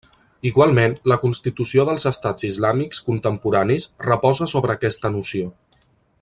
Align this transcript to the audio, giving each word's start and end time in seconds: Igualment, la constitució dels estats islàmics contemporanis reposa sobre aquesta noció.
Igualment, 0.49 0.95
la 1.11 1.17
constitució 1.25 1.85
dels 1.89 2.07
estats 2.11 2.47
islàmics 2.49 3.03
contemporanis 3.11 3.87
reposa 4.09 4.49
sobre 4.55 4.79
aquesta 4.79 5.13
noció. 5.19 5.55